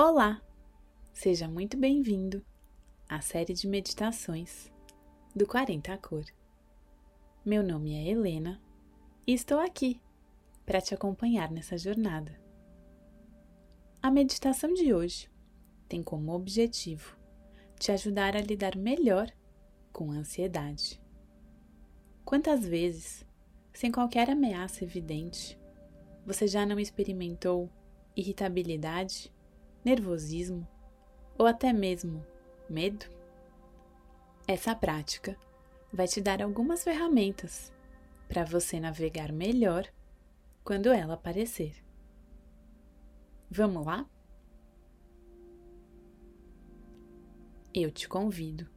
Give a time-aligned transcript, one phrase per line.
[0.00, 0.40] Olá!
[1.12, 2.40] Seja muito bem-vindo
[3.08, 4.70] à série de meditações
[5.34, 6.24] do 40 a Cor.
[7.44, 8.62] Meu nome é Helena
[9.26, 10.00] e estou aqui
[10.64, 12.40] para te acompanhar nessa jornada.
[14.00, 15.28] A meditação de hoje
[15.88, 17.18] tem como objetivo
[17.76, 19.28] te ajudar a lidar melhor
[19.92, 21.02] com a ansiedade.
[22.24, 23.26] Quantas vezes,
[23.72, 25.58] sem qualquer ameaça evidente,
[26.24, 27.68] você já não experimentou
[28.14, 29.36] irritabilidade,
[29.88, 30.68] nervosismo
[31.38, 32.22] ou até mesmo
[32.68, 33.06] medo?
[34.46, 35.34] Essa prática
[35.90, 37.72] vai te dar algumas ferramentas
[38.28, 39.86] para você navegar melhor
[40.62, 41.74] quando ela aparecer.
[43.50, 44.06] Vamos lá?
[47.72, 48.68] Eu te convido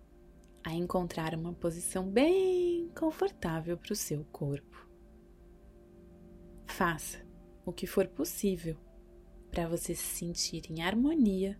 [0.63, 4.87] a encontrar uma posição bem confortável para o seu corpo.
[6.67, 7.19] Faça
[7.65, 8.77] o que for possível
[9.51, 11.59] para você se sentir em harmonia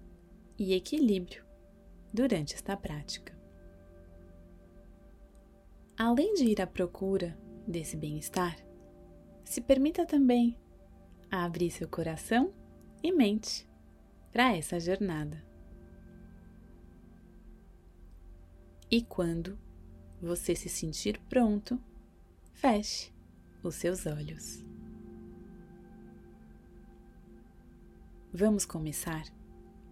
[0.58, 1.44] e equilíbrio
[2.14, 3.38] durante esta prática.
[5.98, 8.58] Além de ir à procura desse bem-estar,
[9.44, 10.58] se permita também
[11.30, 12.54] abrir seu coração
[13.04, 13.68] e mente
[14.32, 15.44] para essa jornada.
[18.90, 19.60] E quando
[20.22, 21.80] você se sentir pronto,
[22.54, 23.12] feche
[23.64, 24.64] os seus olhos.
[28.34, 29.26] Vamos começar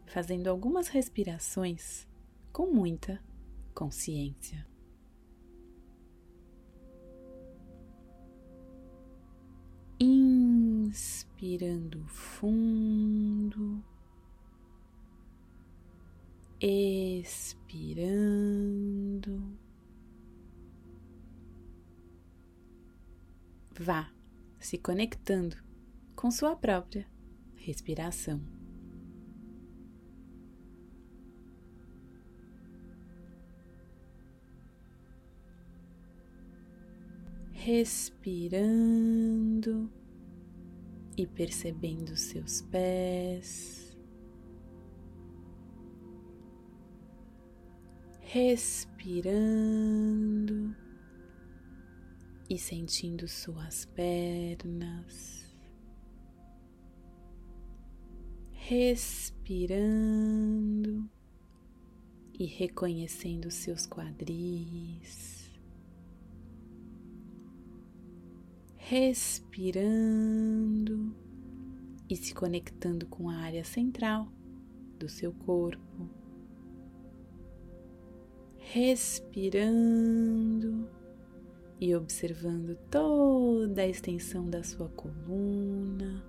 [0.05, 2.07] fazendo algumas respirações
[2.53, 3.21] com muita
[3.75, 4.65] consciência.
[9.99, 11.27] Inspirando
[12.07, 13.83] fundo,
[16.61, 17.59] expirando.
[23.77, 24.09] Vá
[24.57, 25.57] se conectando
[26.15, 27.05] com sua própria
[27.69, 28.41] respiração.
[37.51, 38.71] Respirando
[41.15, 43.95] e percebendo seus pés,
[48.21, 49.45] respirando
[52.49, 55.48] e sentindo suas pernas.
[58.69, 59.89] Respirando
[62.37, 65.51] e reconhecendo seus quadris,
[68.75, 69.95] respirando
[72.07, 74.31] e se conectando com a área central
[74.99, 76.07] do seu corpo,
[78.59, 79.67] respirando
[81.81, 86.28] e observando toda a extensão da sua coluna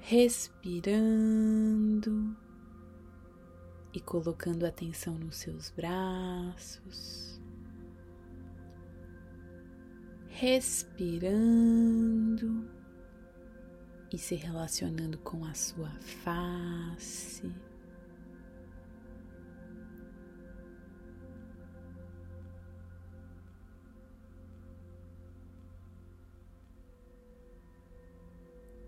[0.00, 1.06] respirando
[3.92, 7.40] e colocando atenção nos seus braços,
[10.28, 11.60] respirando
[14.12, 15.90] e se relacionando com a sua
[16.22, 17.52] face.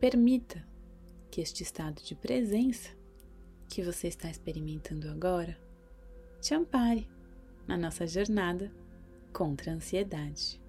[0.00, 0.71] Permita
[1.32, 2.90] que este estado de presença
[3.66, 5.58] que você está experimentando agora
[6.42, 7.08] te ampare
[7.66, 8.70] na nossa jornada
[9.32, 10.60] contra a ansiedade.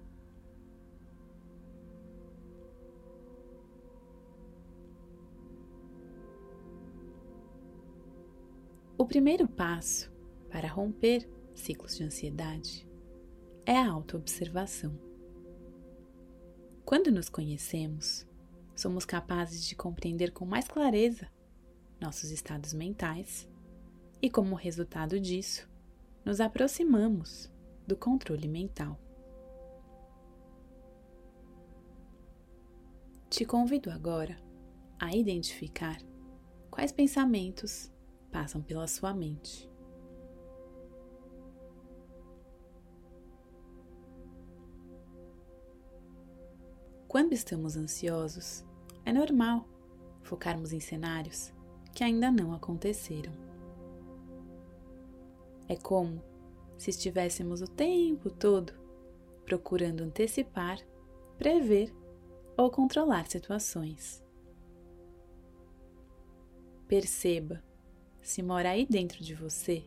[8.96, 10.10] O primeiro passo
[10.50, 12.88] para romper ciclos de ansiedade
[13.66, 14.98] é a autoobservação.
[16.86, 18.26] Quando nos conhecemos,
[18.74, 21.28] somos capazes de compreender com mais clareza
[22.00, 23.48] nossos estados mentais
[24.20, 25.68] e, como resultado disso,
[26.24, 27.50] nos aproximamos
[27.86, 28.98] do controle mental.
[33.28, 34.38] Te convido agora
[34.98, 35.98] a identificar
[36.70, 37.92] quais pensamentos
[38.30, 39.68] passam pela sua mente.
[47.14, 48.64] Quando estamos ansiosos,
[49.04, 49.68] é normal
[50.24, 51.52] focarmos em cenários
[51.94, 53.32] que ainda não aconteceram.
[55.68, 56.20] É como
[56.76, 58.72] se estivéssemos o tempo todo
[59.44, 60.80] procurando antecipar,
[61.38, 61.94] prever
[62.56, 64.20] ou controlar situações.
[66.88, 67.62] Perceba
[68.20, 69.84] se mora aí dentro de você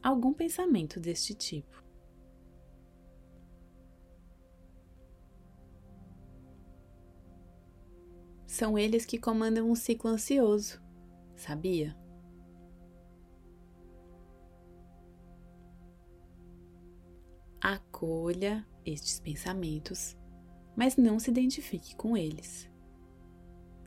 [0.00, 1.83] algum pensamento deste tipo.
[8.54, 10.80] São eles que comandam um ciclo ansioso,
[11.34, 11.96] sabia?
[17.60, 20.16] Acolha estes pensamentos,
[20.76, 22.70] mas não se identifique com eles.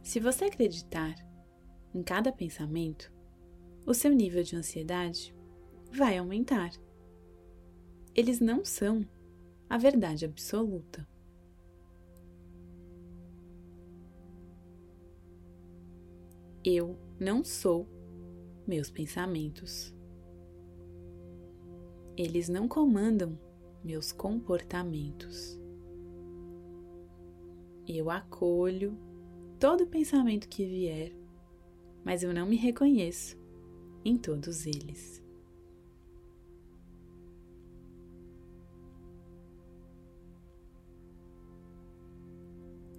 [0.03, 1.15] Se você acreditar
[1.95, 3.09] em cada pensamento,
[3.85, 5.33] o seu nível de ansiedade
[5.93, 6.71] vai aumentar.
[8.13, 9.07] Eles não são
[9.69, 11.07] a verdade absoluta.
[16.69, 17.87] Eu não sou
[18.67, 19.95] meus pensamentos.
[22.17, 23.39] Eles não comandam
[23.81, 25.57] meus comportamentos.
[27.87, 28.99] Eu acolho
[29.57, 31.15] todo pensamento que vier,
[32.03, 33.37] mas eu não me reconheço
[34.03, 35.23] em todos eles.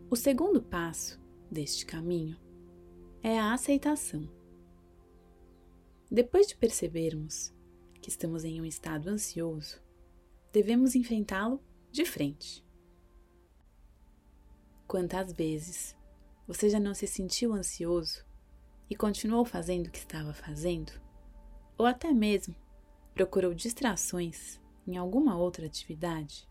[0.08, 1.20] O segundo passo
[1.50, 2.47] deste caminho
[3.22, 4.28] é a aceitação.
[6.10, 7.52] Depois de percebermos
[8.00, 9.82] que estamos em um estado ansioso,
[10.52, 12.64] devemos enfrentá-lo de frente.
[14.86, 15.96] Quantas vezes
[16.46, 18.24] você já não se sentiu ansioso
[18.88, 20.92] e continuou fazendo o que estava fazendo?
[21.76, 22.54] Ou até mesmo
[23.12, 26.48] procurou distrações em alguma outra atividade?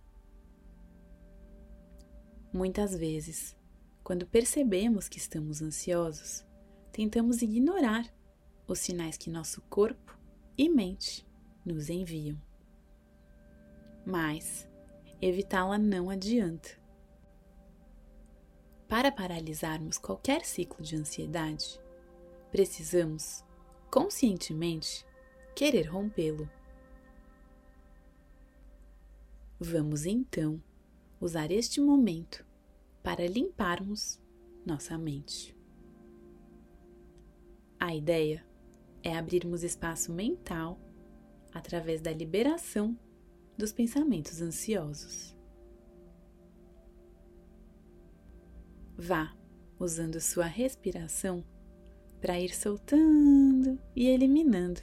[2.54, 3.58] Muitas vezes,
[4.04, 6.46] quando percebemos que estamos ansiosos,
[6.98, 8.12] tentamos ignorar
[8.68, 10.18] os sinais que nosso corpo
[10.58, 11.24] e mente
[11.64, 12.36] nos enviam.
[14.04, 14.68] Mas
[15.22, 16.70] evitá-la não adianta.
[18.88, 21.80] Para paralisarmos qualquer ciclo de ansiedade,
[22.52, 23.46] precisamos,
[23.92, 25.06] conscientemente,
[25.56, 26.50] querer rompê-lo.
[29.60, 30.60] Vamos então
[31.22, 32.44] usar este momento
[33.04, 34.20] para limparmos
[34.66, 35.57] nossa mente.
[37.80, 38.44] A ideia
[39.04, 40.80] é abrirmos espaço mental
[41.54, 42.98] através da liberação
[43.58, 45.36] dos pensamentos ansiosos.
[48.98, 49.36] Vá
[49.80, 51.44] usando sua respiração
[52.20, 54.82] para ir soltando e eliminando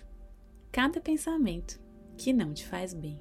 [0.70, 1.80] cada pensamento
[2.16, 3.20] que não te faz bem.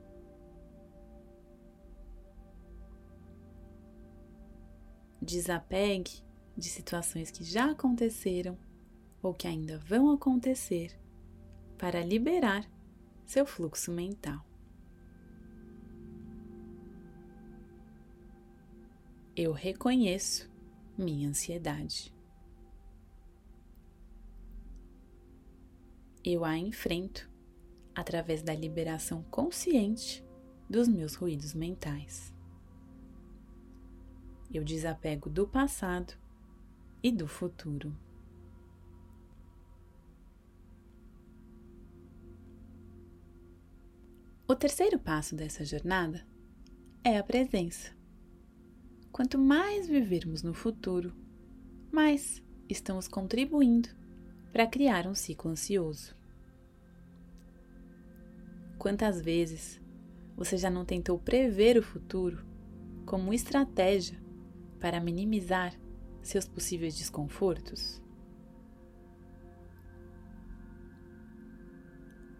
[5.20, 6.24] Desapegue
[6.56, 8.58] de situações que já aconteceram
[9.24, 10.96] ou que ainda vão acontecer
[11.78, 12.70] para liberar
[13.25, 14.46] seu fluxo mental.
[19.36, 20.48] Eu reconheço
[20.96, 22.14] minha ansiedade.
[26.24, 27.28] Eu a enfrento
[27.96, 30.24] através da liberação consciente
[30.70, 32.34] dos meus ruídos mentais
[34.54, 36.14] eu desapego do passado
[37.02, 37.94] e do futuro.
[44.54, 46.24] O terceiro passo dessa jornada
[47.04, 47.90] é a presença.
[49.12, 51.12] Quanto mais vivermos no futuro,
[51.92, 52.40] mais
[52.70, 53.90] estamos contribuindo
[54.52, 56.16] para criar um ciclo ansioso.
[58.78, 59.82] Quantas vezes
[60.38, 62.46] você já não tentou prever o futuro
[63.08, 64.22] como estratégia
[64.80, 65.74] para minimizar
[66.22, 68.00] seus possíveis desconfortos?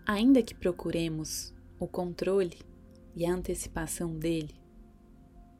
[0.06, 2.58] Ainda que procuremos o controle
[3.14, 4.56] e a antecipação dele,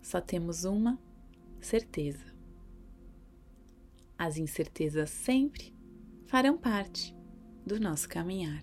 [0.02, 0.98] só temos uma
[1.60, 2.34] certeza.
[4.18, 5.76] As incertezas sempre
[6.26, 7.14] farão parte
[7.66, 8.62] do nosso caminhar.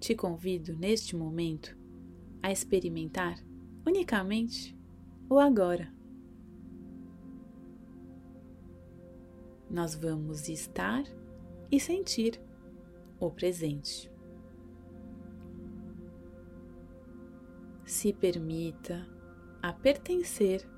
[0.00, 1.76] Te convido neste momento
[2.42, 3.38] a experimentar
[3.86, 4.74] unicamente
[5.28, 5.92] o agora.
[9.68, 11.04] Nós vamos estar
[11.70, 12.45] e sentir
[13.18, 14.10] o presente.
[17.84, 19.06] Se permita
[19.62, 20.68] a pertencer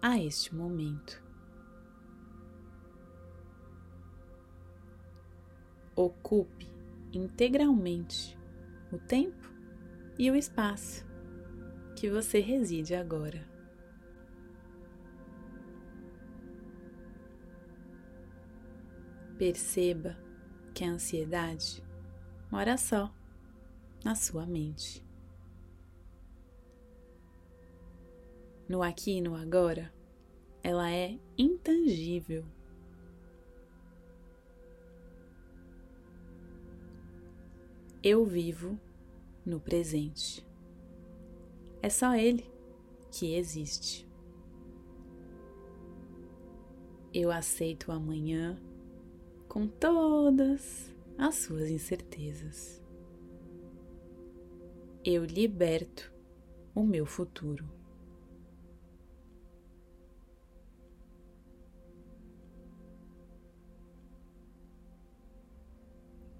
[0.00, 1.22] a este momento.
[5.94, 6.68] Ocupe
[7.12, 8.38] integralmente
[8.92, 9.50] o tempo
[10.18, 11.04] e o espaço
[11.96, 13.44] que você reside agora.
[19.38, 20.25] Perceba
[20.76, 21.82] que a ansiedade
[22.50, 23.10] mora só
[24.04, 25.02] na sua mente.
[28.68, 29.90] No aqui e no agora,
[30.62, 32.44] ela é intangível.
[38.02, 38.78] Eu vivo
[39.46, 40.46] no presente.
[41.80, 42.44] É só Ele
[43.10, 44.06] que existe.
[47.14, 48.60] Eu aceito o amanhã
[49.56, 52.78] com todas as suas incertezas.
[55.02, 56.12] Eu liberto
[56.74, 57.66] o meu futuro.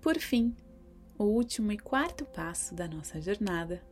[0.03, 0.55] Por fim,
[1.19, 3.83] o último e quarto passo da nossa jornada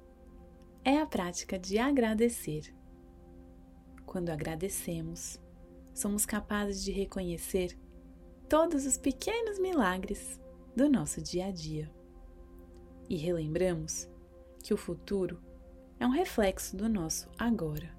[0.84, 2.74] é a prática de agradecer.
[4.04, 5.40] Quando agradecemos,
[5.94, 7.82] somos capazes de reconhecer
[8.48, 10.40] todos os pequenos milagres
[10.76, 11.90] do nosso dia a dia.
[13.08, 14.08] E relembramos
[14.62, 15.40] que o futuro
[15.98, 17.94] é um reflexo do nosso agora.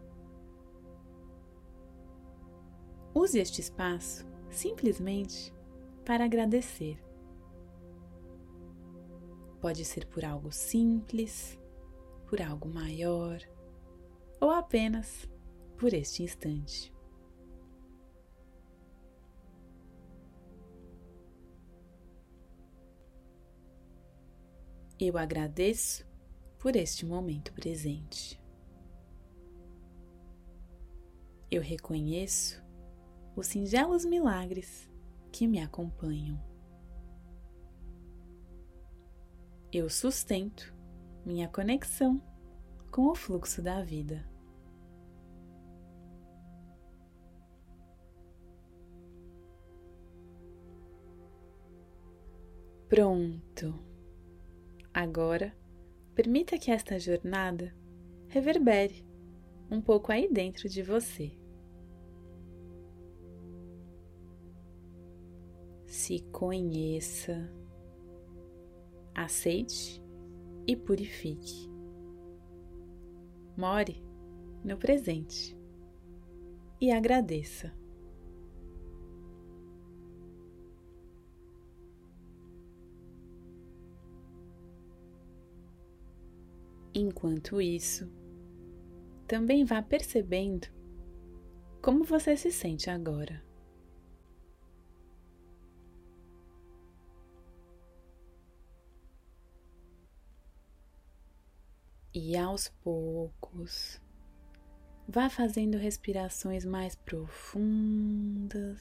[3.13, 5.53] Use este espaço simplesmente
[6.03, 7.01] para agradecer.
[9.61, 11.57] Pode ser por algo simples,
[12.27, 13.39] por algo maior
[14.39, 15.27] ou apenas
[15.77, 16.94] por este instante.
[24.97, 26.07] Eu agradeço
[26.57, 28.41] por este momento presente.
[31.51, 32.63] Eu reconheço
[33.35, 34.89] os singelos milagres
[35.33, 36.41] que me acompanham.
[39.69, 40.73] Eu sustento
[41.25, 42.21] minha conexão
[42.89, 44.25] com o fluxo da vida.
[52.87, 53.94] Pronto!
[54.95, 55.53] Agora,
[56.15, 57.75] permita que esta jornada
[58.29, 59.05] reverbere
[59.69, 61.37] um pouco aí dentro de você.
[65.85, 67.51] Se conheça,
[69.13, 70.01] aceite
[70.65, 71.69] e purifique.
[73.57, 74.01] More
[74.63, 75.57] no presente
[76.79, 77.73] e agradeça.
[86.97, 88.09] Enquanto isso,
[89.27, 90.65] também vá percebendo
[91.81, 93.43] como você se sente agora.
[102.13, 104.01] E aos poucos,
[105.05, 108.79] vá fazendo respirações mais profundas,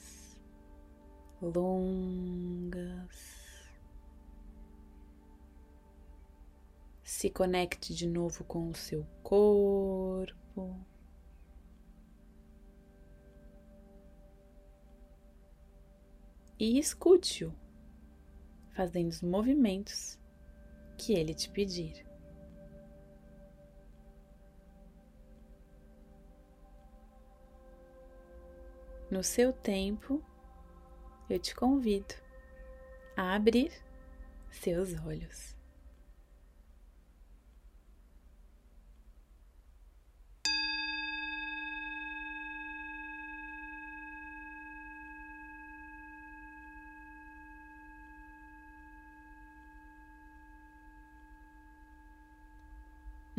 [1.42, 3.43] longas.
[7.16, 10.84] Se conecte de novo com o seu corpo.
[16.58, 17.54] E escute-o,
[18.74, 20.18] fazendo os movimentos
[20.98, 22.04] que ele te pedir.
[29.08, 30.20] No seu tempo,
[31.30, 32.16] eu te convido
[33.16, 33.72] a abrir
[34.50, 35.53] seus olhos.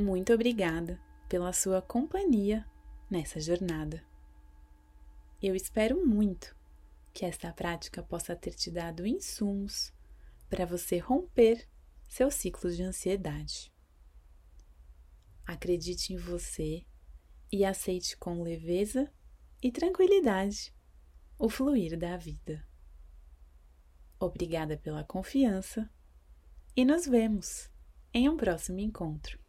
[0.06, 2.64] Muito obrigada pela sua companhia
[3.10, 4.06] nessa jornada.
[5.42, 6.56] Eu espero muito
[7.12, 9.92] que esta prática possa ter te dado insumos
[10.48, 11.68] para você romper
[12.08, 13.74] seus ciclos de ansiedade.
[15.44, 16.86] Acredite em você
[17.52, 19.12] e aceite com leveza
[19.60, 20.72] e tranquilidade
[21.36, 22.64] o fluir da vida.
[24.20, 25.90] Obrigada pela confiança
[26.76, 27.72] e nos vemos
[28.14, 29.44] em um próximo encontro.